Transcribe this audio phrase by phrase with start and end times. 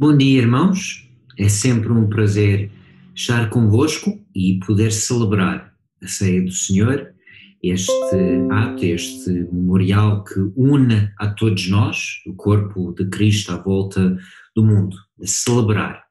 [0.00, 1.06] Bom dia, irmãos.
[1.36, 2.72] É sempre um prazer
[3.14, 7.12] estar convosco e poder celebrar a ceia do Senhor,
[7.62, 7.92] este
[8.50, 14.16] ato, este memorial que une a todos nós, o corpo de Cristo à volta
[14.56, 16.02] do mundo, celebrar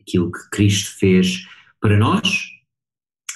[0.00, 1.44] aquilo que Cristo fez
[1.80, 2.44] para nós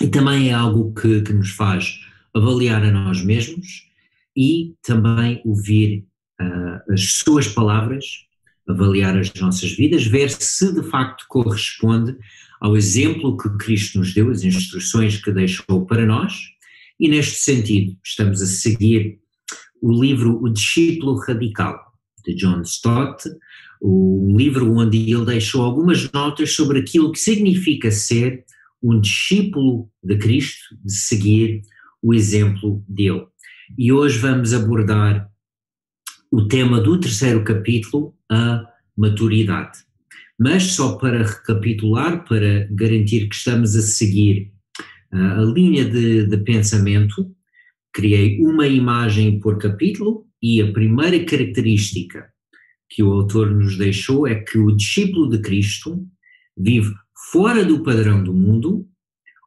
[0.00, 1.98] e também é algo que, que nos faz
[2.32, 3.90] avaliar a nós mesmos
[4.36, 6.06] e também ouvir
[6.40, 8.25] uh, as suas palavras
[8.68, 12.16] avaliar as nossas vidas, ver se de facto corresponde
[12.60, 16.34] ao exemplo que Cristo nos deu, as instruções que deixou para nós,
[16.98, 19.18] e neste sentido estamos a seguir
[19.82, 21.78] o livro O Discípulo Radical,
[22.24, 23.28] de John Stott,
[23.80, 28.44] um livro onde ele deixou algumas notas sobre aquilo que significa ser
[28.82, 31.62] um discípulo de Cristo, de seguir
[32.02, 33.26] o exemplo dele.
[33.76, 35.30] E hoje vamos abordar
[36.30, 39.78] o tema do terceiro capítulo, a maturidade.
[40.38, 44.52] Mas só para recapitular, para garantir que estamos a seguir
[45.12, 47.34] uh, a linha de, de pensamento,
[47.92, 52.30] criei uma imagem por capítulo e a primeira característica
[52.88, 56.06] que o autor nos deixou é que o discípulo de Cristo
[56.56, 56.94] vive
[57.32, 58.86] fora do padrão do mundo,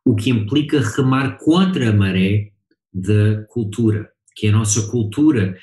[0.04, 2.52] o que implica remar contra a maré
[2.94, 5.58] da cultura, que a nossa cultura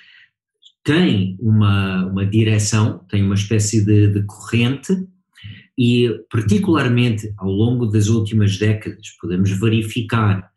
[0.87, 5.05] tem uma, uma direção, tem uma espécie de, de corrente,
[5.77, 10.49] e particularmente ao longo das últimas décadas podemos verificar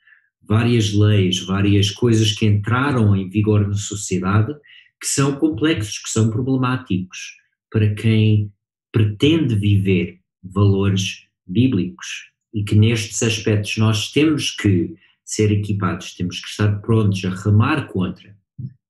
[0.47, 4.53] várias leis, várias coisas que entraram em vigor na sociedade
[5.01, 7.35] que são complexos, que são problemáticos
[7.71, 8.53] para quem
[8.91, 14.93] pretende viver valores bíblicos e que nestes aspectos nós temos que
[15.25, 18.35] ser equipados, temos que estar prontos a remar contra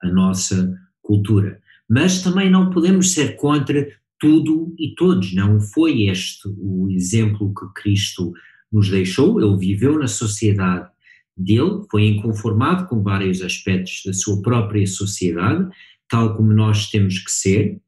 [0.02, 0.78] a nossa
[1.10, 1.60] cultura.
[1.90, 3.88] Mas também não podemos ser contra
[4.20, 5.34] tudo e todos.
[5.34, 8.32] Não foi este o exemplo que Cristo
[8.72, 9.42] nos deixou.
[9.42, 10.88] Ele viveu na sociedade
[11.36, 15.68] dele, foi inconformado com vários aspectos da sua própria sociedade,
[16.08, 17.82] tal como nós temos que ser.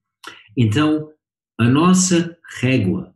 [0.58, 1.10] Então,
[1.60, 3.14] a nossa régua,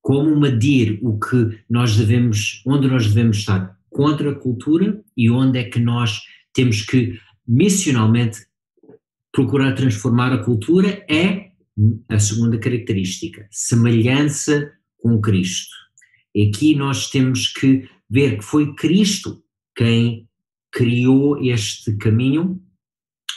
[0.00, 5.58] como medir o que nós devemos, onde nós devemos estar contra a cultura e onde
[5.58, 6.20] é que nós
[6.54, 8.49] temos que missionalmente
[9.32, 11.50] procurar transformar a cultura é
[12.08, 15.74] a segunda característica, semelhança com Cristo.
[16.34, 19.42] E aqui nós temos que ver que foi Cristo
[19.74, 20.28] quem
[20.72, 22.60] criou este caminho,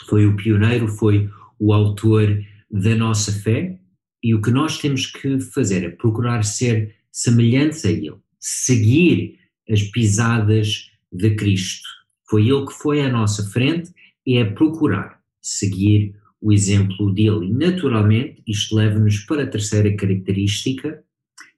[0.07, 3.79] foi o pioneiro, foi o autor da nossa fé,
[4.21, 9.39] e o que nós temos que fazer é procurar ser semelhantes a Ele, seguir
[9.69, 11.87] as pisadas de Cristo.
[12.29, 13.91] Foi Ele que foi à nossa frente
[14.25, 17.51] e é procurar seguir o exemplo dele.
[17.53, 21.03] Naturalmente, isto leva-nos para a terceira característica,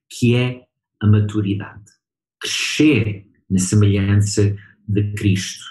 [0.09, 0.63] que é
[0.99, 1.83] a maturidade.
[2.39, 4.55] Crescer na semelhança
[4.87, 5.63] de Cristo.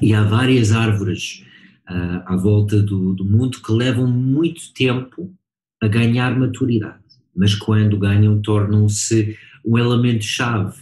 [0.00, 1.44] E há várias árvores
[1.88, 5.32] uh, à volta do, do mundo que levam muito tempo
[5.80, 7.02] a ganhar maturidade,
[7.34, 10.80] mas quando ganham, tornam-se um elemento-chave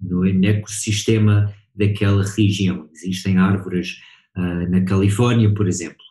[0.00, 2.88] no ecossistema daquela região.
[2.92, 4.00] Existem árvores
[4.36, 6.04] na Califórnia, por exemplo,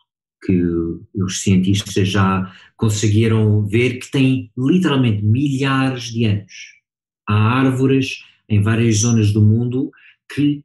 [0.44, 0.62] que
[1.14, 6.52] os cientistas já conseguiram ver que têm literalmente milhares de anos.
[7.28, 9.90] Há árvores em várias zonas do mundo
[10.34, 10.64] que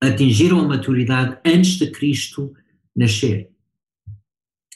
[0.00, 2.52] atingiram a maturidade antes de Cristo
[2.94, 3.48] nascer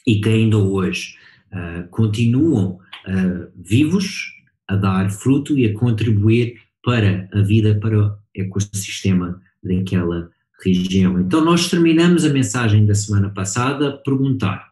[0.05, 1.17] e que ainda hoje
[1.51, 4.31] uh, continuam uh, vivos
[4.67, 10.31] a dar fruto e a contribuir para a vida, para o ecossistema daquela
[10.63, 11.19] região.
[11.19, 14.71] Então, nós terminamos a mensagem da semana passada a perguntar: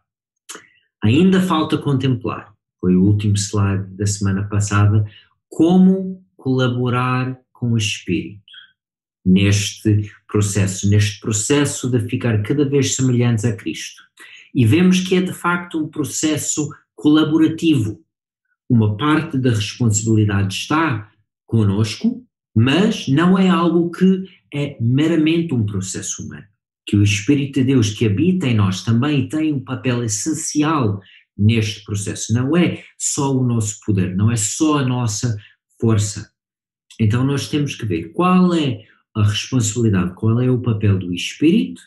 [1.04, 5.06] ainda falta contemplar, foi o último slide da semana passada,
[5.50, 8.46] como colaborar com o Espírito
[9.26, 14.04] neste processo, neste processo de ficar cada vez semelhantes a Cristo.
[14.54, 18.00] E vemos que é de facto um processo colaborativo.
[18.70, 21.12] Uma parte da responsabilidade está
[21.46, 22.24] conosco,
[22.56, 24.24] mas não é algo que
[24.56, 26.46] é meramente um processo humano.
[26.88, 31.02] Que o Espírito de Deus que habita em nós também tem um papel essencial
[31.38, 32.34] neste processo.
[32.34, 35.36] Não é só o nosso poder, não é só a nossa
[35.80, 36.30] força.
[37.00, 38.84] Então nós temos que ver qual é
[39.16, 41.81] a responsabilidade, qual é o papel do Espírito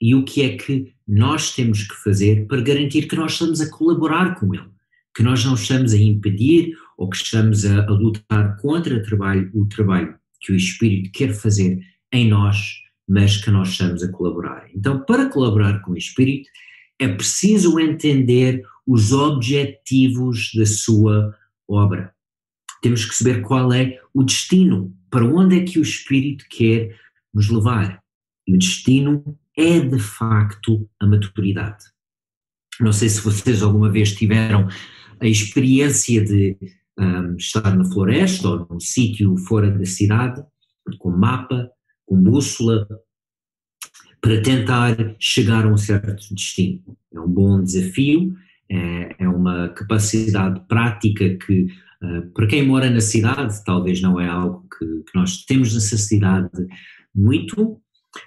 [0.00, 3.70] e o que é que nós temos que fazer para garantir que nós estamos a
[3.70, 4.70] colaborar com Ele,
[5.14, 9.50] que nós não estamos a impedir ou que estamos a, a lutar contra o trabalho,
[9.54, 11.80] o trabalho que o Espírito quer fazer
[12.12, 14.68] em nós, mas que nós estamos a colaborar.
[14.74, 16.48] Então, para colaborar com o Espírito,
[16.98, 21.34] é preciso entender os objetivos da sua
[21.68, 22.14] obra.
[22.82, 26.96] Temos que saber qual é o destino, para onde é que o Espírito quer
[27.32, 28.02] nos levar.
[28.46, 31.84] E o destino é de facto a maturidade.
[32.80, 34.68] Não sei se vocês alguma vez tiveram
[35.20, 36.56] a experiência de
[36.98, 40.42] um, estar na floresta ou num sítio fora da cidade,
[40.98, 41.70] com mapa,
[42.10, 42.88] com bússola,
[44.20, 46.82] para tentar chegar a um certo destino.
[47.14, 48.34] É um bom desafio,
[48.68, 51.68] é, é uma capacidade prática que,
[52.02, 56.50] uh, para quem mora na cidade, talvez não é algo que, que nós temos necessidade
[57.14, 57.80] muito,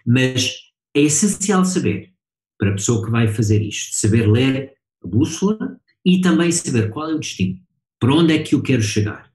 [0.06, 0.56] mas
[0.96, 2.14] é essencial saber,
[2.58, 4.72] para a pessoa que vai fazer isto, saber ler
[5.04, 7.60] a bússola e também saber qual é o destino,
[8.00, 9.30] para onde é que eu quero chegar.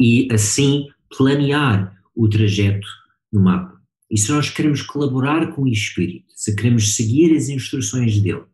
[0.00, 2.86] E assim planear o trajeto
[3.32, 3.78] no mapa.
[4.10, 8.44] E se nós queremos colaborar com o Espírito, se queremos seguir as instruções dele,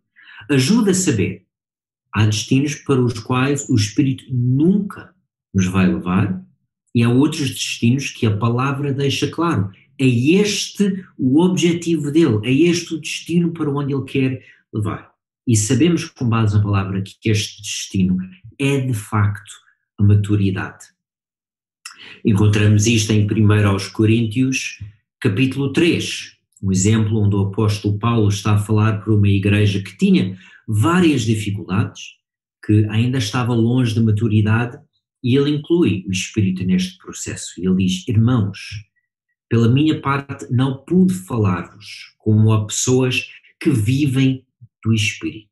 [0.50, 1.44] ajuda a saber.
[2.12, 5.14] Há destinos para os quais o Espírito nunca
[5.52, 6.44] nos vai levar
[6.94, 9.70] e há outros destinos que a palavra deixa claro.
[9.98, 15.12] É este o objetivo dele, é este o destino para onde ele quer levar.
[15.46, 18.16] E sabemos, com base na palavra, que este destino
[18.58, 19.52] é de facto
[19.98, 20.93] a maturidade.
[22.24, 24.78] Encontramos isto em 1 aos Coríntios,
[25.20, 29.96] capítulo 3, um exemplo onde o apóstolo Paulo está a falar para uma igreja que
[29.96, 30.36] tinha
[30.66, 32.14] várias dificuldades,
[32.64, 34.78] que ainda estava longe da maturidade,
[35.22, 37.52] e ele inclui o Espírito neste processo.
[37.58, 38.58] Ele diz: Irmãos,
[39.48, 43.28] pela minha parte, não pude falar-vos como a pessoas
[43.60, 44.44] que vivem
[44.82, 45.48] do Espírito,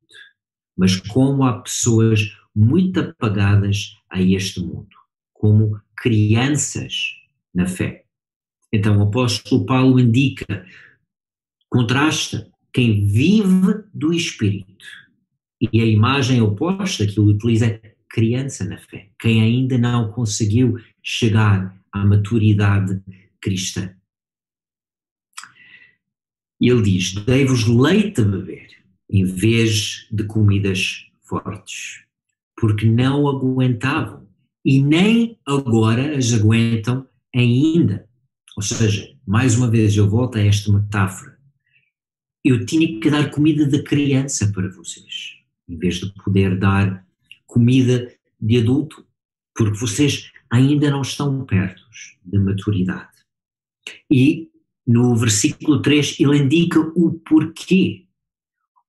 [0.77, 4.91] mas como a pessoas muito apagadas a este mundo,
[5.33, 7.15] como crianças
[7.55, 8.05] na fé.
[8.73, 10.67] Então o apóstolo Paulo indica,
[11.71, 14.85] contrasta quem vive do Espírito.
[15.61, 20.77] E a imagem oposta que ele utiliza é criança na fé, quem ainda não conseguiu
[21.01, 23.01] chegar à maturidade
[23.41, 23.95] cristã.
[26.61, 28.69] Ele diz: Dei-vos leite a beber,
[29.09, 32.03] em vez de comidas fortes,
[32.57, 34.22] porque não aguentavam
[34.65, 38.09] e nem agora as aguentam ainda.
[38.57, 41.39] Ou seja, mais uma vez eu volto a esta metáfora.
[42.45, 45.37] Eu tinha que dar comida de criança para vocês,
[45.69, 47.07] em vez de poder dar
[47.47, 49.07] comida de adulto,
[49.55, 51.83] porque vocês ainda não estão perto
[52.25, 53.11] da maturidade.
[54.11, 54.51] E
[54.87, 58.07] no versículo 3 ele indica o porquê.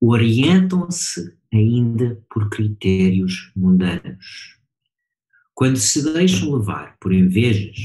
[0.01, 4.57] Orientam-se ainda por critérios mundanos.
[5.55, 7.77] Quando se deixam levar por invejas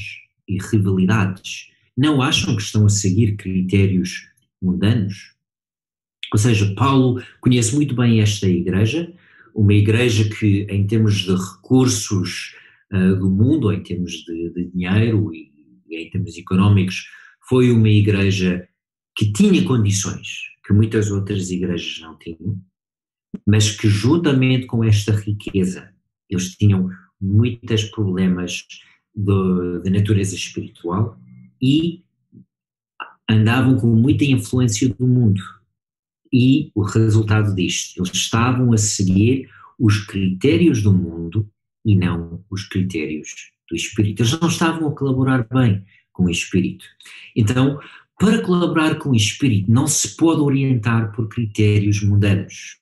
[0.49, 4.29] e rivalidades, não acham que estão a seguir critérios
[4.61, 5.35] mundanos?
[6.33, 9.13] Ou seja, Paulo conhece muito bem esta igreja,
[9.55, 12.55] uma igreja que, em termos de recursos
[12.93, 15.51] uh, do mundo, em termos de, de dinheiro e,
[15.89, 17.07] e em termos económicos,
[17.49, 18.69] foi uma igreja
[19.17, 22.61] que tinha condições que muitas outras igrejas não tinham,
[23.47, 25.91] mas que juntamente com esta riqueza,
[26.29, 28.67] eles tinham muitos problemas
[29.15, 31.19] de, de natureza espiritual
[31.61, 32.03] e
[33.29, 35.43] andavam com muita influência do mundo.
[36.33, 39.49] E o resultado disto, eles estavam a seguir
[39.79, 41.49] os critérios do mundo
[41.85, 44.23] e não os critérios do Espírito.
[44.23, 46.85] Eles não estavam a colaborar bem com o Espírito.
[47.37, 47.81] Então,
[48.19, 52.77] para colaborar com o Espírito, não se pode orientar por critérios mundanos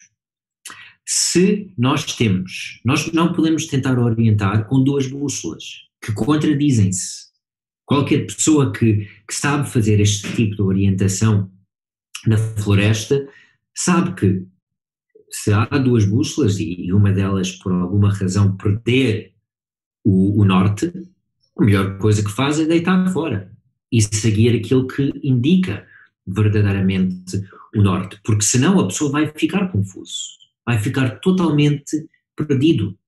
[1.07, 7.27] se nós temos, nós não podemos tentar orientar com duas bússolas que contradizem-se.
[7.85, 11.49] Qualquer pessoa que, que sabe fazer este tipo de orientação
[12.27, 13.29] na floresta
[13.73, 14.47] sabe que
[15.31, 19.33] se há duas bússolas e uma delas por alguma razão perder
[20.05, 20.93] o, o norte,
[21.57, 23.53] a melhor coisa que faz é deitar fora
[23.93, 25.87] e seguir aquilo que indica
[26.27, 27.41] verdadeiramente
[27.77, 32.99] o norte, porque senão a pessoa vai ficar confuso vai ficar totalmente perdido.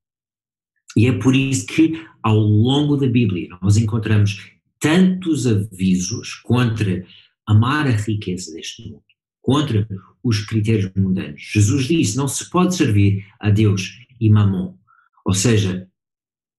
[0.97, 7.05] E é por isso que, ao longo da Bíblia, nós encontramos tantos avisos contra
[7.47, 9.03] amar a riqueza deste mundo,
[9.43, 9.87] contra
[10.23, 11.43] os critérios mundanos.
[11.43, 14.77] Jesus disse: não se pode servir a Deus e mamon,
[15.25, 15.89] ou seja,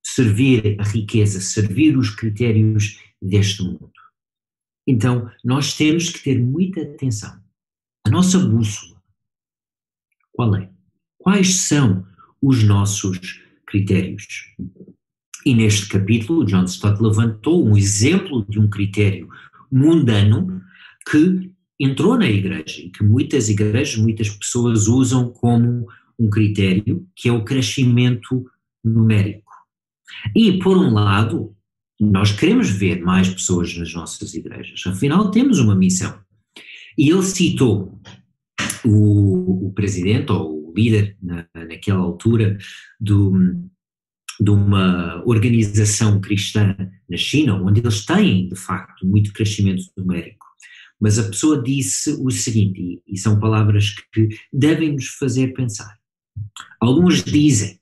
[0.04, 3.92] servir a riqueza, servir os critérios deste mundo.
[4.88, 7.40] Então, nós temos que ter muita atenção.
[8.06, 9.02] A nossa bússola,
[10.32, 10.72] qual é?
[11.30, 12.04] Quais são
[12.42, 14.26] os nossos critérios?
[15.46, 19.30] E neste capítulo, John Stott levantou um exemplo de um critério
[19.72, 20.60] mundano
[21.08, 25.86] que entrou na igreja e que muitas igrejas, muitas pessoas usam como
[26.18, 28.50] um critério que é o crescimento
[28.84, 29.54] numérico.
[30.36, 31.56] E, por um lado,
[32.02, 36.18] nós queremos ver mais pessoas nas nossas igrejas, afinal, temos uma missão.
[36.98, 38.02] E ele citou
[38.84, 42.58] o, o presidente ou líder na, naquela altura
[43.00, 43.34] do,
[44.40, 46.76] de uma organização cristã
[47.10, 50.46] na China, onde eles têm, de facto, muito crescimento numérico.
[51.00, 55.98] Mas a pessoa disse o seguinte, e, são palavras que devem nos fazer pensar.
[56.80, 57.80] Alguns dizem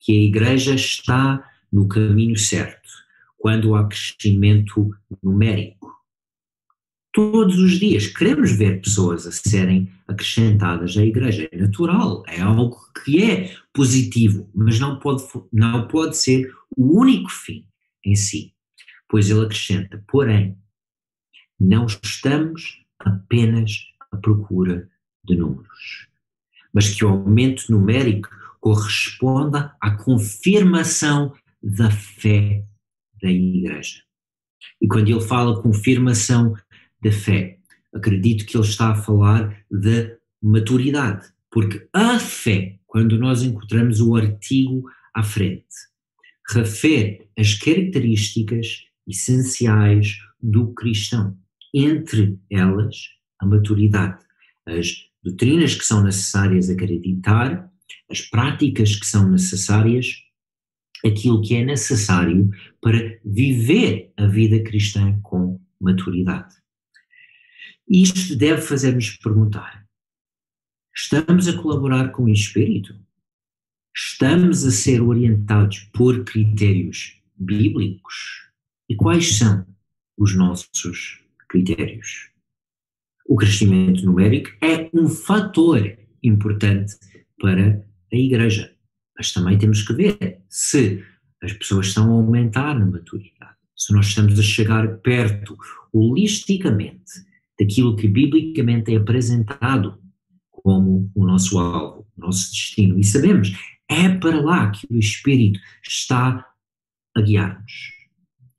[0.00, 2.88] que a Igreja está no caminho certo
[3.36, 4.90] quando há crescimento
[5.22, 5.95] numérico.
[7.16, 11.48] Todos os dias queremos ver pessoas a serem acrescentadas à Igreja.
[11.50, 17.30] É natural, é algo que é positivo, mas não pode, não pode ser o único
[17.30, 17.66] fim
[18.04, 18.52] em si.
[19.08, 20.58] Pois ele acrescenta, porém,
[21.58, 23.72] não estamos apenas
[24.12, 24.86] à procura
[25.24, 26.08] de números,
[26.70, 28.28] mas que o aumento numérico
[28.60, 31.32] corresponda à confirmação
[31.62, 32.62] da fé
[33.22, 34.02] da Igreja.
[34.82, 36.54] E quando ele fala confirmação
[37.02, 37.58] da fé,
[37.94, 44.14] acredito que ele está a falar da maturidade, porque a fé, quando nós encontramos o
[44.16, 45.66] artigo à frente,
[46.48, 51.36] refere as características essenciais do cristão.
[51.74, 52.96] Entre elas
[53.38, 54.22] a maturidade,
[54.66, 57.70] as doutrinas que são necessárias acreditar,
[58.10, 60.22] as práticas que são necessárias,
[61.04, 62.50] aquilo que é necessário
[62.80, 66.54] para viver a vida cristã com maturidade.
[67.88, 69.86] Isto deve fazer-nos perguntar:
[70.94, 72.98] estamos a colaborar com o Espírito?
[73.94, 78.46] Estamos a ser orientados por critérios bíblicos?
[78.88, 79.66] E quais são
[80.16, 82.30] os nossos critérios.
[83.26, 86.94] O crescimento numérico é um fator importante
[87.40, 88.74] para a Igreja,
[89.16, 91.04] mas também temos que ver se
[91.42, 95.56] as pessoas estão a aumentar na maturidade, se nós estamos a chegar perto,
[95.92, 97.12] holisticamente,
[97.58, 99.98] daquilo que biblicamente é apresentado
[100.50, 102.98] como o nosso alvo, o nosso destino.
[102.98, 103.52] E sabemos,
[103.88, 106.46] é para lá que o Espírito está
[107.14, 107.96] a guiar-nos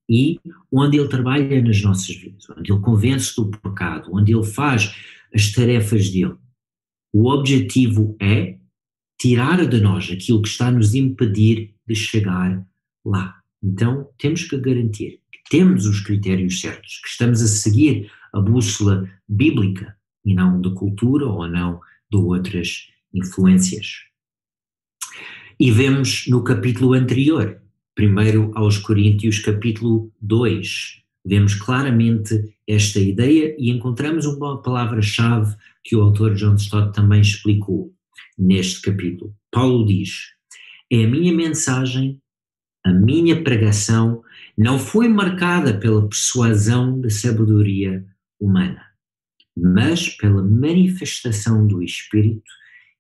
[0.10, 0.39] e
[0.72, 4.96] onde ele trabalha nas nossas vidas, onde ele convence do pecado, onde ele faz
[5.34, 6.36] as tarefas dele.
[7.13, 8.58] O objetivo é
[9.20, 12.66] tirar de nós aquilo que está a nos impedir de chegar
[13.06, 13.42] lá.
[13.62, 19.10] Então, temos que garantir que temos os critérios certos, que estamos a seguir a bússola
[19.27, 21.79] bíblica e não de cultura ou não
[22.12, 24.05] de outras influências.
[25.60, 27.62] E vemos no capítulo anterior
[27.98, 31.01] primeiro aos Coríntios, capítulo 2.
[31.25, 37.91] Vemos claramente esta ideia e encontramos uma palavra-chave que o autor John Stott também explicou
[38.38, 39.34] neste capítulo.
[39.51, 40.27] Paulo diz:
[40.91, 42.22] É a minha mensagem,
[42.86, 44.22] a minha pregação
[44.55, 48.05] não foi marcada pela persuasão da sabedoria
[48.39, 48.84] humana,
[49.56, 52.51] mas pela manifestação do Espírito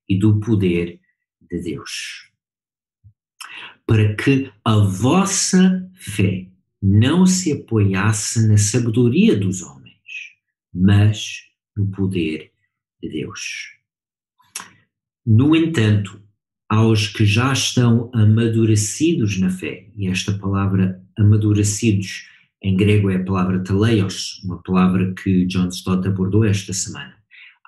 [0.07, 0.99] e do poder
[1.41, 2.27] de Deus
[3.87, 6.45] para que a vossa fé
[6.83, 9.95] não se apoiasse na sabedoria dos homens,
[10.73, 11.43] mas
[11.75, 12.51] no poder
[13.01, 13.77] de Deus.
[15.25, 16.21] No entanto,
[16.69, 22.27] aos que já estão amadurecidos na fé, e esta palavra amadurecidos
[22.67, 27.15] em grego é a palavra teleios, uma palavra que John Stott abordou esta semana.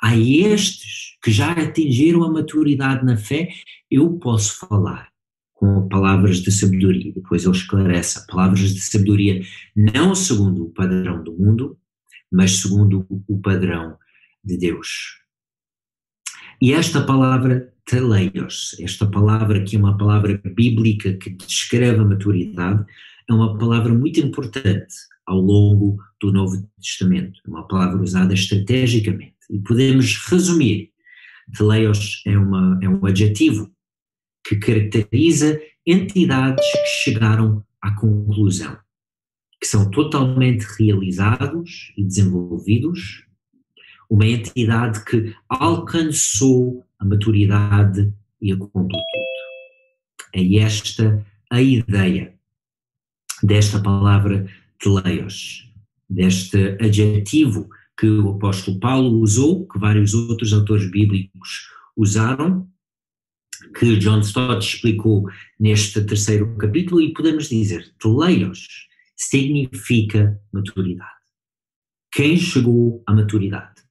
[0.01, 3.47] A estes que já atingiram a maturidade na fé,
[3.89, 5.07] eu posso falar
[5.53, 7.13] com palavras de sabedoria.
[7.13, 9.41] Depois ele esclarece palavras de sabedoria
[9.73, 11.77] não segundo o padrão do mundo,
[12.29, 13.97] mas segundo o padrão
[14.43, 15.17] de Deus.
[16.61, 22.85] E esta palavra teleios, esta palavra que é uma palavra bíblica que descreve a maturidade,
[23.29, 24.95] é uma palavra muito importante
[25.25, 29.35] ao longo do Novo Testamento, é uma palavra usada estrategicamente.
[29.49, 30.91] E podemos resumir,
[31.55, 33.71] teleios é, uma, é um adjetivo
[34.43, 38.77] que caracteriza entidades que chegaram à conclusão,
[39.61, 43.25] que são totalmente realizados e desenvolvidos,
[44.09, 49.03] uma entidade que alcançou a maturidade e a completude.
[50.33, 52.38] É esta a ideia
[53.43, 54.47] desta palavra
[54.79, 55.69] teleios,
[56.09, 62.67] deste adjetivo que o apóstolo Paulo usou, que vários outros autores bíblicos usaram,
[63.77, 65.29] que John Stott explicou
[65.59, 71.09] neste terceiro capítulo e podemos dizer, teleios significa maturidade.
[72.11, 73.81] Quem chegou à maturidade?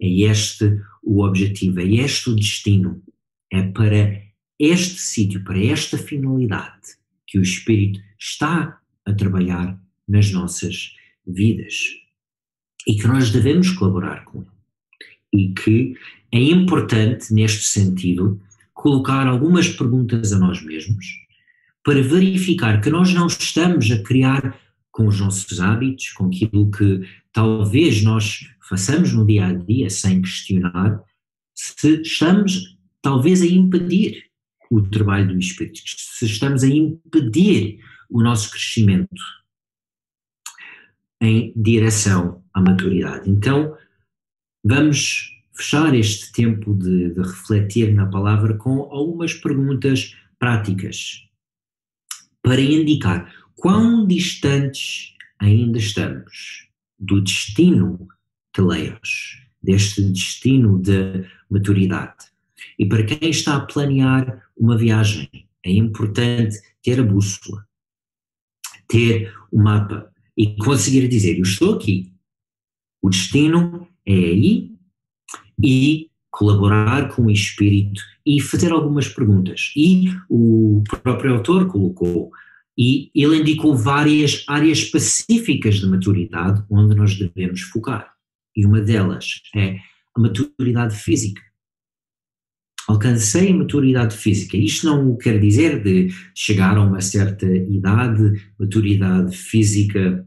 [0.00, 3.02] É este o objetivo, é este o destino,
[3.50, 4.22] É para
[4.58, 7.03] este sítio, para esta finalidade
[7.34, 9.76] que o Espírito está a trabalhar
[10.06, 10.94] nas nossas
[11.26, 11.74] vidas
[12.86, 14.50] e que nós devemos colaborar com ele.
[15.32, 15.96] E que
[16.30, 18.40] é importante, neste sentido,
[18.72, 21.04] colocar algumas perguntas a nós mesmos
[21.82, 24.56] para verificar que nós não estamos a criar
[24.92, 27.00] com os nossos hábitos, com aquilo que
[27.32, 31.02] talvez nós façamos no dia a dia sem questionar,
[31.52, 34.22] se estamos talvez a impedir
[34.70, 37.78] o trabalho do Espírito, se estamos a impedir
[38.10, 39.22] o nosso crescimento
[41.20, 43.30] em direção à maturidade.
[43.30, 43.76] Então,
[44.62, 51.28] vamos fechar este tempo de, de refletir na palavra com algumas perguntas práticas
[52.42, 56.68] para indicar quão distantes ainda estamos
[56.98, 58.08] do destino
[58.54, 62.33] de Leos, deste destino de maturidade.
[62.78, 65.28] E para quem está a planear uma viagem,
[65.64, 67.66] é importante ter a bússola,
[68.86, 72.12] ter o mapa e conseguir dizer: Eu estou aqui,
[73.02, 74.72] o destino é aí
[75.62, 79.72] e colaborar com o espírito e fazer algumas perguntas.
[79.76, 82.30] E o próprio autor colocou,
[82.76, 88.12] e ele indicou várias áreas específicas de maturidade onde nós devemos focar.
[88.56, 89.78] E uma delas é
[90.14, 91.40] a maturidade física.
[92.88, 94.56] Alcancei maturidade física.
[94.56, 100.26] Isto não quer dizer de chegar a uma certa idade, maturidade física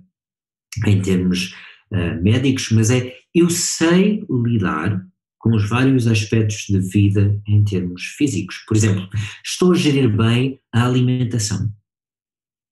[0.85, 1.53] em termos
[1.91, 5.05] uh, médicos, mas é eu sei lidar
[5.37, 8.57] com os vários aspectos de vida em termos físicos.
[8.67, 9.07] Por exemplo,
[9.45, 11.71] estou a gerir bem a alimentação,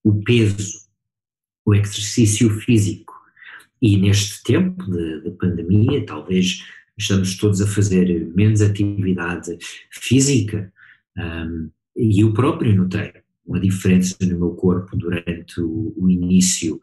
[0.03, 0.79] o peso,
[1.65, 3.13] o exercício físico.
[3.81, 6.63] E neste tempo de, de pandemia, talvez
[6.97, 9.57] estamos todos a fazer menos atividade
[9.91, 10.71] física,
[11.17, 13.13] um, e eu próprio notei
[13.45, 16.79] uma diferença no meu corpo durante o, o início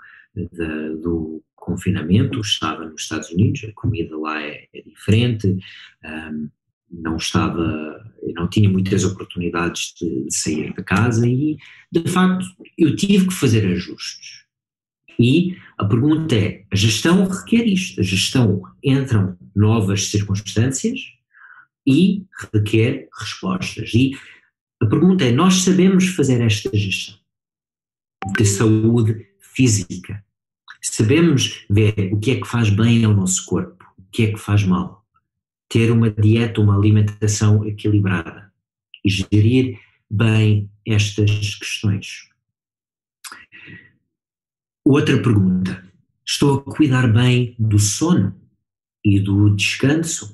[1.03, 5.59] do confinamento, estava nos Estados Unidos, a comida lá é, é diferente,
[6.05, 6.49] um,
[6.91, 11.57] não estava, não tinha muitas oportunidades de, de sair da casa e,
[11.91, 12.45] de facto,
[12.77, 14.42] eu tive que fazer ajustes.
[15.23, 21.01] E a pergunta é: a gestão requer isto, a gestão entram novas circunstâncias
[21.87, 23.95] e requer respostas.
[23.95, 24.19] E
[24.83, 27.17] a pergunta é: nós sabemos fazer esta gestão
[28.37, 30.25] de saúde física.
[30.81, 34.39] Sabemos ver o que é que faz bem ao nosso corpo, o que é que
[34.39, 35.05] faz mal.
[35.69, 38.53] Ter uma dieta, uma alimentação equilibrada
[39.05, 39.79] e gerir
[40.11, 42.32] bem estas questões.
[44.85, 45.83] Outra pergunta.
[46.27, 48.35] Estou a cuidar bem do sono
[49.05, 50.33] e do descanso,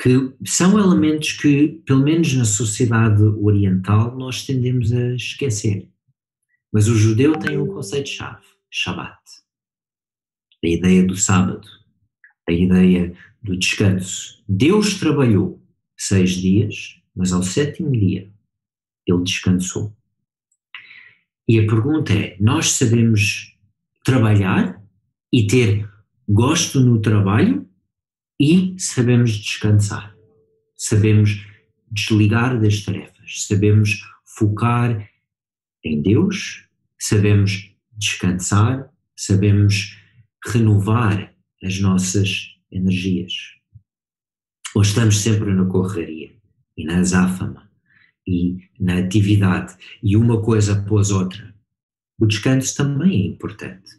[0.00, 5.90] que são elementos que, pelo menos na sociedade oriental, nós tendemos a esquecer.
[6.72, 9.20] Mas o judeu tem um conceito-chave, Shabbat.
[10.64, 11.68] A ideia do sábado,
[12.48, 14.42] a ideia do descanso.
[14.48, 15.62] Deus trabalhou
[15.96, 18.32] seis dias, mas ao sétimo dia
[19.06, 19.94] ele descansou.
[21.48, 23.56] E a pergunta é: nós sabemos
[24.04, 24.82] trabalhar
[25.32, 25.88] e ter
[26.28, 27.68] gosto no trabalho
[28.40, 30.14] e sabemos descansar.
[30.76, 31.46] Sabemos
[31.90, 35.08] desligar das tarefas, sabemos focar
[35.84, 36.64] em Deus
[37.04, 40.00] sabemos descansar, sabemos
[40.46, 43.34] renovar as nossas energias.
[44.74, 46.34] Ou estamos sempre na correria
[46.76, 47.70] e na azáfama
[48.26, 51.54] e na atividade e uma coisa após outra.
[52.18, 53.92] O descanso também é importante.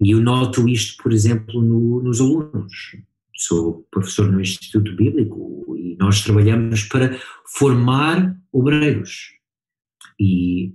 [0.00, 2.96] E eu noto isto, por exemplo, no, nos alunos.
[3.34, 9.30] Sou professor no Instituto Bíblico e nós trabalhamos para formar obreiros.
[10.20, 10.74] E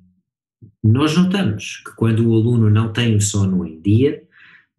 [0.84, 4.24] nós notamos que quando o aluno não tem o sono em dia,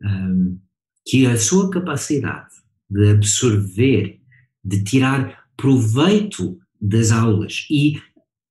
[0.02, 0.58] um,
[1.06, 2.54] que a sua capacidade
[2.90, 4.20] de absorver,
[4.64, 8.00] de tirar proveito das aulas e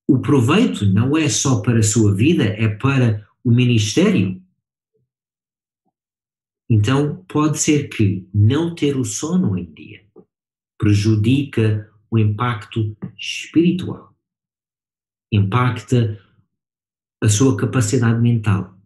[0.08, 4.42] o proveito não é só para a sua vida, é para o ministério.
[6.70, 10.08] Então, pode ser que não ter o sono em dia
[10.78, 14.14] prejudica o impacto espiritual,
[15.30, 16.18] impacta
[17.22, 18.78] a sua capacidade mental,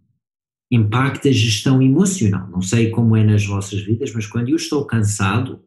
[0.70, 2.48] impacta a gestão emocional.
[2.48, 5.62] Não sei como é nas vossas vidas, mas quando eu estou cansado,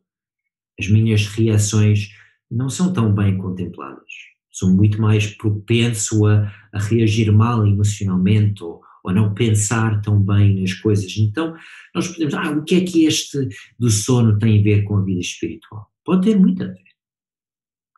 [0.79, 2.09] as minhas reações
[2.49, 4.34] não são tão bem contempladas.
[4.55, 10.61] Sou muito mais propenso a, a reagir mal emocionalmente ou, ou não pensar tão bem
[10.61, 11.13] nas coisas.
[11.17, 11.53] Então,
[11.93, 15.03] nós podemos, ah, o que é que este do sono tem a ver com a
[15.03, 15.91] vida espiritual?
[16.05, 16.85] Pode ter muito a ver.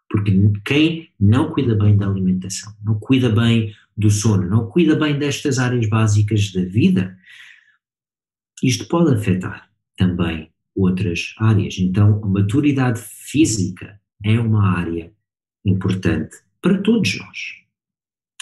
[0.10, 0.32] Porque
[0.66, 5.60] quem não cuida bem da alimentação, não cuida bem do sono, não cuida bem destas
[5.60, 7.16] áreas básicas da vida,
[8.64, 11.78] isto pode afetar também outras áreas.
[11.78, 15.14] Então, a maturidade física é uma área
[15.64, 17.38] importante para todos nós.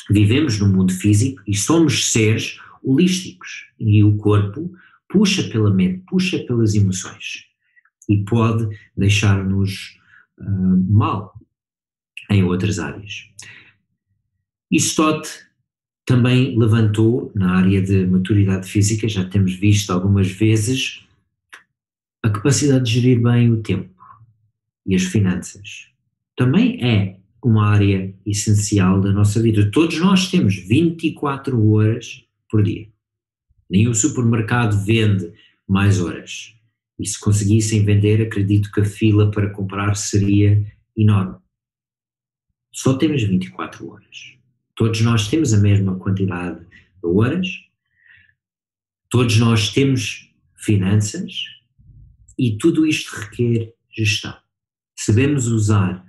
[0.09, 4.71] Vivemos no mundo físico e somos seres holísticos e o corpo
[5.09, 7.45] puxa pela mente, puxa pelas emoções
[8.09, 9.97] e pode deixar-nos
[10.39, 11.33] uh, mal
[12.29, 13.29] em outras áreas.
[14.71, 15.27] Stott
[16.05, 21.05] também levantou na área de maturidade física, já temos visto algumas vezes,
[22.23, 23.93] a capacidade de gerir bem o tempo
[24.85, 25.89] e as finanças.
[26.35, 29.69] Também é uma área essencial da nossa vida.
[29.69, 32.89] Todos nós temos 24 horas por dia.
[33.69, 35.31] Nenhum supermercado vende
[35.67, 36.55] mais horas.
[36.99, 40.65] E se conseguissem vender, acredito que a fila para comprar seria
[40.97, 41.35] enorme.
[42.71, 44.33] Só temos 24 horas.
[44.75, 47.47] Todos nós temos a mesma quantidade de horas,
[49.09, 51.45] todos nós temos finanças
[52.37, 54.35] e tudo isto requer gestão.
[54.97, 56.05] Sabemos usar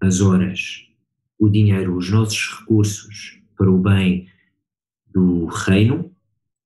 [0.00, 0.86] as horas,
[1.38, 4.28] o dinheiro, os nossos recursos para o bem
[5.12, 6.14] do reino,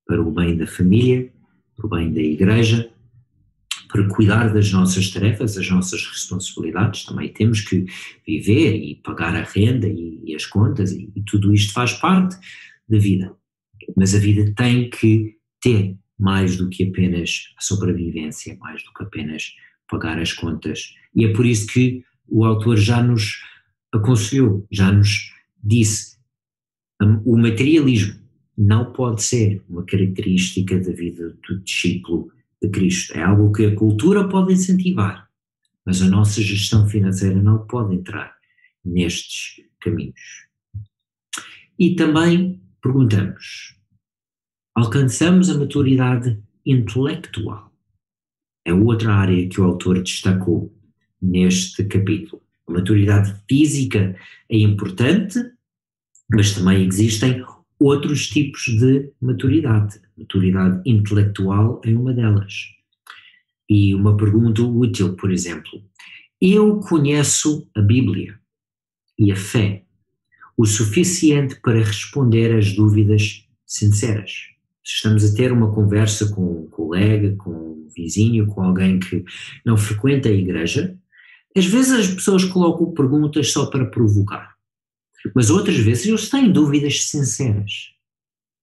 [0.07, 1.33] para o bem da família,
[1.77, 2.93] para o bem da igreja,
[3.89, 7.85] para cuidar das nossas tarefas, das nossas responsabilidades, também temos que
[8.27, 12.37] viver e pagar a renda e, e as contas, e, e tudo isto faz parte
[12.89, 13.35] da vida.
[13.95, 19.03] Mas a vida tem que ter mais do que apenas a sobrevivência, mais do que
[19.03, 19.53] apenas
[19.91, 20.95] pagar as contas.
[21.15, 23.43] E é por isso que o autor já nos
[23.93, 25.31] aconselhou, já nos
[25.63, 26.17] disse:
[27.27, 28.21] o materialismo
[28.57, 33.13] não pode ser uma característica da vida do discípulo de Cristo.
[33.15, 35.29] É algo que a cultura pode incentivar,
[35.85, 38.35] mas a nossa gestão financeira não pode entrar
[38.83, 40.49] nestes caminhos.
[41.79, 43.77] E também perguntamos:
[44.75, 47.71] alcançamos a maturidade intelectual?
[48.65, 50.73] É outra área que o autor destacou
[51.23, 52.43] neste capítulo.
[52.67, 54.17] A maturidade física
[54.49, 55.39] é importante,
[56.31, 57.45] mas também existem
[57.79, 60.01] outros tipos de maturidade.
[60.17, 62.69] Maturidade intelectual é uma delas.
[63.69, 65.83] E uma pergunta útil, por exemplo:
[66.41, 68.39] eu conheço a Bíblia
[69.19, 69.85] e a fé
[70.57, 74.49] o suficiente para responder às dúvidas sinceras?
[74.85, 79.25] Se estamos a ter uma conversa com um colega, com um vizinho, com alguém que
[79.65, 80.99] não frequenta a igreja,
[81.57, 84.55] às vezes as pessoas colocam perguntas só para provocar.
[85.35, 87.93] Mas outras vezes eles têm dúvidas sinceras.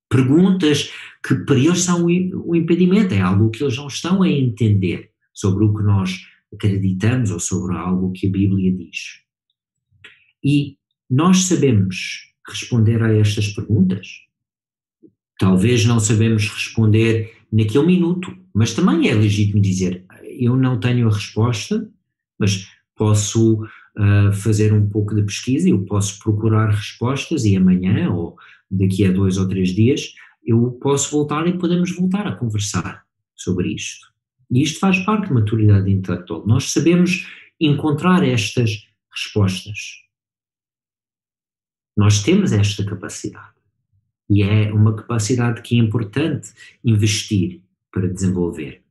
[0.09, 0.91] Perguntas
[1.23, 5.63] que para eles são um impedimento, é algo que eles não estão a entender sobre
[5.63, 9.21] o que nós acreditamos ou sobre algo que a Bíblia diz.
[10.43, 10.77] E
[11.09, 14.07] nós sabemos responder a estas perguntas?
[15.37, 21.13] Talvez não sabemos responder naquele minuto, mas também é legítimo dizer: eu não tenho a
[21.13, 21.89] resposta,
[22.37, 22.67] mas
[22.99, 28.37] posso uh, fazer um pouco de pesquisa, eu posso procurar respostas e amanhã ou
[28.69, 30.13] daqui a dois ou três dias
[30.45, 34.07] eu posso voltar e podemos voltar a conversar sobre isto.
[34.51, 36.45] E isto faz parte da maturidade intelectual.
[36.45, 37.27] Nós sabemos
[37.59, 39.79] encontrar estas respostas.
[41.95, 43.53] Nós temos esta capacidade.
[44.29, 46.51] E é uma capacidade que é importante
[46.83, 48.81] investir para desenvolver.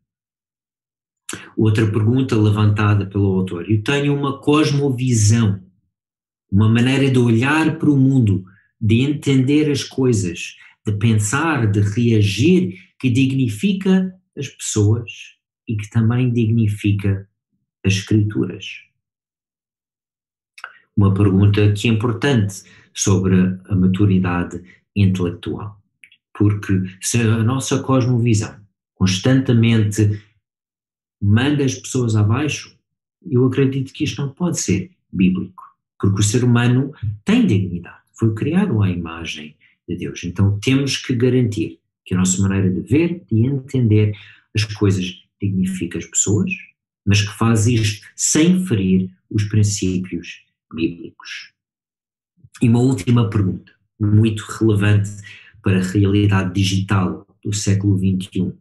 [1.56, 5.62] Outra pergunta levantada pelo autor: eu tenho uma cosmovisão,
[6.50, 8.44] uma maneira de olhar para o mundo,
[8.80, 15.10] de entender as coisas, de pensar, de reagir, que dignifica as pessoas
[15.66, 17.28] e que também dignifica
[17.84, 18.64] as escrituras.
[20.96, 22.64] Uma pergunta que é importante
[22.94, 23.36] sobre
[23.68, 24.62] a maturidade
[24.96, 25.80] intelectual.
[26.36, 28.56] Porque se a nossa cosmovisão
[28.94, 30.20] constantemente
[31.20, 32.76] manda as pessoas abaixo,
[33.28, 35.62] eu acredito que isto não pode ser bíblico,
[35.98, 36.92] porque o ser humano
[37.24, 39.56] tem dignidade, foi criado à imagem
[39.88, 40.22] de Deus.
[40.24, 44.16] Então temos que garantir que a nossa maneira de ver, de entender
[44.54, 46.50] as coisas dignifica as pessoas,
[47.04, 51.52] mas que faz isto sem ferir os princípios bíblicos.
[52.60, 55.10] E uma última pergunta, muito relevante
[55.62, 58.52] para a realidade digital do século XXI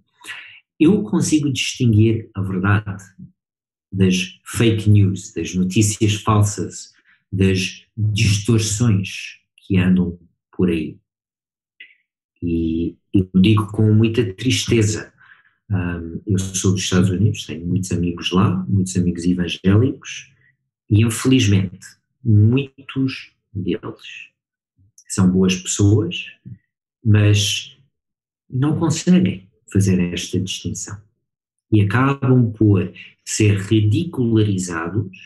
[0.80, 3.04] eu consigo distinguir a verdade
[3.92, 6.94] das fake news, das notícias falsas,
[7.32, 10.20] das distorções que andam
[10.56, 10.98] por aí.
[12.42, 15.12] E eu digo com muita tristeza.
[15.70, 20.32] Um, eu sou dos Estados Unidos, tenho muitos amigos lá, muitos amigos evangélicos,
[20.90, 21.86] E infelizmente,
[22.24, 24.30] muitos deles
[25.08, 26.28] são boas pessoas,
[27.04, 27.78] mas
[28.50, 30.98] não conseguem fazer esta distinção.
[31.72, 32.92] E acabam por
[33.26, 35.18] ser ridicularizados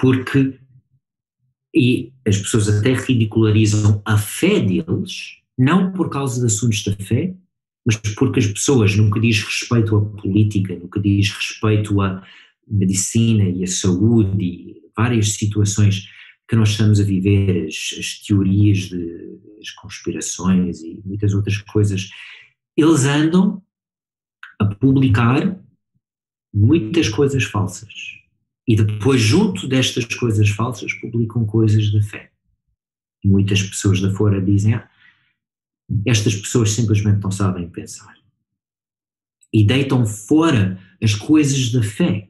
[0.00, 0.58] porque
[1.74, 7.34] e as pessoas até ridicularizam a fé deles, não por causa de assuntos da fé,
[7.86, 12.26] mas porque as pessoas, no que diz respeito à política, no que diz respeito à
[12.68, 16.08] medicina e à saúde e várias situações
[16.48, 22.10] que nós estamos a viver, as, as teorias de as conspirações e muitas outras coisas,
[22.80, 23.62] eles andam
[24.58, 25.58] a publicar
[26.52, 28.20] muitas coisas falsas.
[28.66, 32.30] E depois, junto destas coisas falsas, publicam coisas de fé.
[33.24, 34.88] E muitas pessoas de fora dizem: ah,
[36.06, 38.14] estas pessoas simplesmente não sabem pensar.
[39.52, 42.28] E deitam fora as coisas da fé,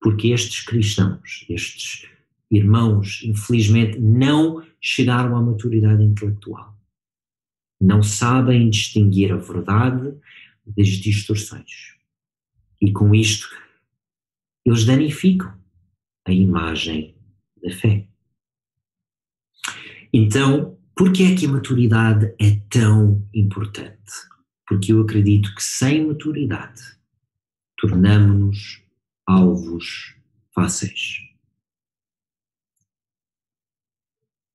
[0.00, 2.06] porque estes cristãos, estes
[2.50, 6.78] irmãos, infelizmente, não chegaram à maturidade intelectual.
[7.84, 10.18] Não sabem distinguir a verdade
[10.66, 11.94] das distorções.
[12.80, 13.46] E com isto,
[14.64, 15.54] eles danificam
[16.26, 17.14] a imagem
[17.62, 18.08] da fé.
[20.10, 24.12] Então, por que é que a maturidade é tão importante?
[24.66, 26.80] Porque eu acredito que sem maturidade
[27.76, 28.82] tornamos-nos
[29.26, 30.14] alvos
[30.54, 31.18] fáceis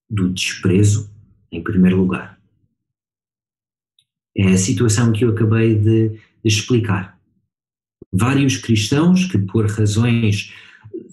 [0.09, 1.13] do desprezo,
[1.51, 2.38] em primeiro lugar.
[4.39, 7.19] É a situação que eu acabei de, de explicar.
[8.11, 10.53] Vários cristãos que, por razões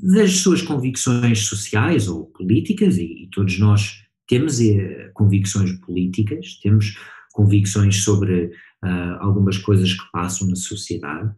[0.01, 6.97] das suas convicções sociais ou políticas, e, e todos nós temos eh, convicções políticas, temos
[7.33, 8.47] convicções sobre
[8.83, 11.35] uh, algumas coisas que passam na sociedade,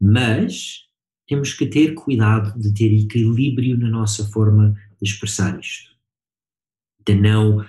[0.00, 0.86] mas
[1.28, 5.90] temos que ter cuidado de ter equilíbrio na nossa forma de expressar isto.
[7.06, 7.64] De não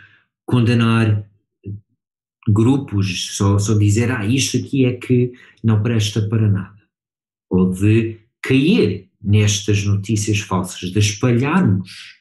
[0.46, 1.30] condenar
[2.52, 5.34] grupos, só, só dizer, ah, isto aqui é que
[5.64, 6.82] não presta para nada.
[7.50, 12.20] Ou de cair nestas notícias falsas, de espalharmos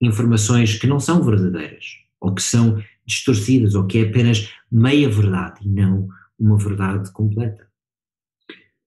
[0.00, 1.84] informações que não são verdadeiras,
[2.20, 7.66] ou que são distorcidas, ou que é apenas meia verdade e não uma verdade completa.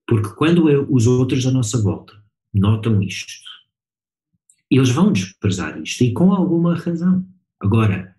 [0.06, 2.14] Porque quando os outros à nossa volta
[2.52, 3.32] notam isto,
[4.70, 7.26] eles vão desprezar isto e com alguma razão.
[7.60, 8.16] Agora,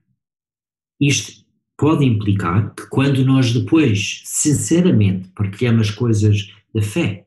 [0.99, 1.42] isto
[1.84, 7.26] pode implicar que quando nós depois, sinceramente, partilhamos coisas da fé,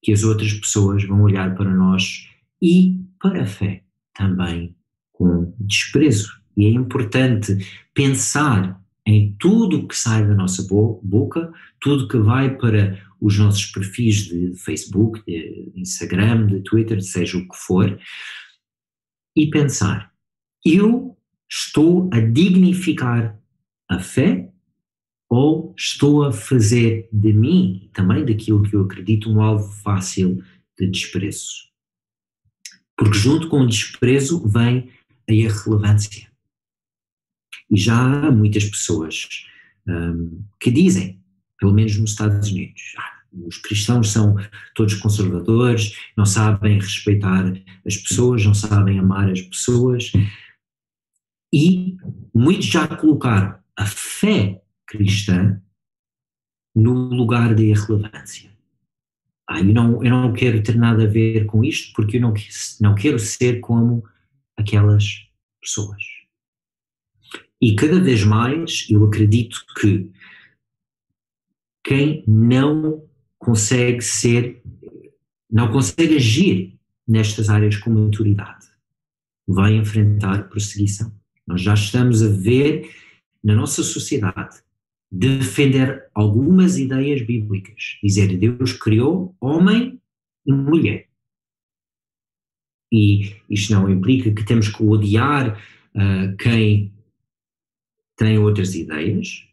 [0.00, 2.30] que as outras pessoas vão olhar para nós
[2.62, 3.82] e para a fé
[4.14, 4.76] também
[5.12, 6.40] com desprezo.
[6.56, 7.58] E é importante
[7.92, 10.64] pensar em tudo que sai da nossa
[11.02, 17.36] boca, tudo que vai para os nossos perfis de Facebook, de Instagram, de Twitter, seja
[17.36, 17.98] o que for,
[19.34, 20.12] e pensar:
[20.64, 21.18] eu
[21.50, 23.37] estou a dignificar
[23.88, 24.50] a fé
[25.28, 30.42] ou estou a fazer de mim, também daquilo que eu acredito, um alvo fácil
[30.78, 31.68] de desprezo?
[32.96, 34.90] Porque junto com o desprezo vem
[35.28, 36.28] a irrelevância.
[37.70, 39.28] E já há muitas pessoas
[39.86, 41.22] um, que dizem,
[41.58, 44.36] pelo menos nos Estados Unidos, ah, os cristãos são
[44.74, 47.52] todos conservadores, não sabem respeitar
[47.86, 50.10] as pessoas, não sabem amar as pessoas.
[51.52, 51.96] E
[52.34, 55.62] muitos já colocaram a fé cristã
[56.74, 58.50] no lugar da irrelevância
[59.48, 62.34] ah, eu, não, eu não quero ter nada a ver com isto porque eu não,
[62.82, 64.04] não quero ser como
[64.54, 65.26] aquelas
[65.58, 66.02] pessoas.
[67.60, 70.12] E cada vez mais eu acredito que
[71.82, 73.02] quem não
[73.38, 74.62] consegue ser,
[75.50, 78.66] não consegue agir nestas áreas com maturidade,
[79.46, 81.10] vai enfrentar perseguição.
[81.46, 82.90] Nós já estamos a ver
[83.42, 84.60] na nossa sociedade
[85.10, 90.00] defender algumas ideias bíblicas, dizer Deus criou homem
[90.44, 91.08] e mulher.
[92.92, 95.58] E isto não implica que temos que odiar
[95.94, 96.92] uh, quem
[98.16, 99.46] tem outras ideias,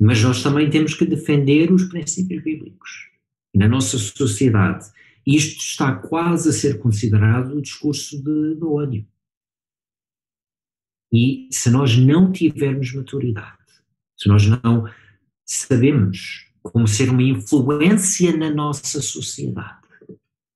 [0.00, 3.10] mas nós também temos que defender os princípios bíblicos.
[3.54, 4.86] Na nossa sociedade,
[5.26, 9.06] isto está quase a ser considerado o discurso de, de ódio.
[11.12, 13.56] E se nós não tivermos maturidade,
[14.16, 14.88] se nós não
[15.44, 19.86] sabemos como ser uma influência na nossa sociedade,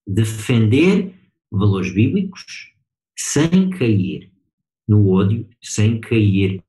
[0.07, 1.15] defender
[1.51, 2.73] valores bíblicos
[3.17, 4.33] sem cair
[4.89, 6.63] no ódio, sem cair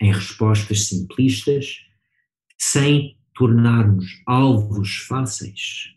[0.00, 1.80] em respostas simplistas,
[2.56, 5.94] sem tornarmos alvos fáceis,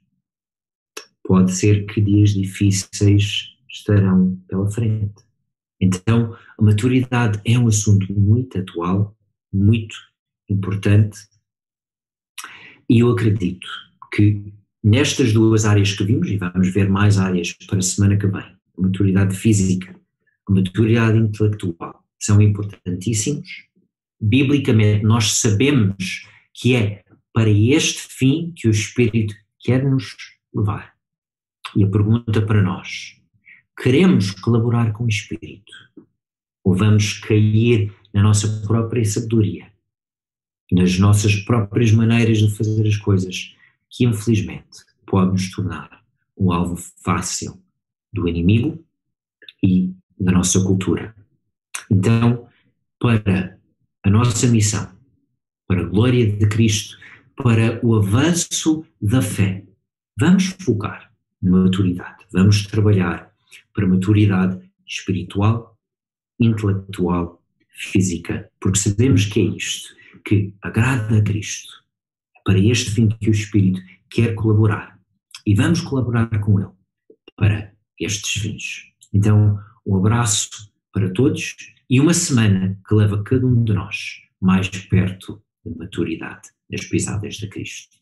[1.24, 5.24] pode ser que dias difíceis estarão pela frente.
[5.82, 9.18] Então, a maturidade é um assunto muito atual,
[9.52, 9.96] muito
[10.48, 11.18] importante,
[12.88, 13.68] e eu acredito
[14.14, 18.28] que nestas duas áreas que vimos, e vamos ver mais áreas para a semana que
[18.28, 19.96] vem, a maturidade física,
[20.48, 23.48] a maturidade intelectual, são importantíssimos.
[24.20, 30.16] Biblicamente, nós sabemos que é para este fim que o Espírito quer nos
[30.54, 30.94] levar.
[31.76, 33.21] E a pergunta para nós:
[33.82, 35.74] queremos colaborar com o Espírito?
[36.64, 39.72] Ou vamos cair na nossa própria sabedoria,
[40.72, 43.56] nas nossas próprias maneiras de fazer as coisas,
[43.90, 46.04] que infelizmente pode nos tornar
[46.38, 47.60] um alvo fácil
[48.14, 48.86] do inimigo
[49.64, 51.16] e da nossa cultura?
[51.90, 52.48] Então,
[53.00, 53.60] para
[54.04, 54.92] a nossa missão,
[55.68, 56.98] para a glória de Cristo,
[57.36, 59.66] para o avanço da fé,
[60.20, 63.31] vamos focar na maturidade, vamos trabalhar
[63.74, 65.78] para maturidade espiritual,
[66.40, 71.74] intelectual, física, porque sabemos que é isto que agrada a Cristo,
[72.46, 75.00] para este fim que o Espírito quer colaborar
[75.46, 76.72] e vamos colaborar com Ele
[77.36, 78.84] para estes fins.
[79.14, 80.50] Então, um abraço
[80.92, 81.56] para todos
[81.90, 87.36] e uma semana que leva cada um de nós mais perto da maturidade das pisadas
[87.36, 88.01] de Cristo.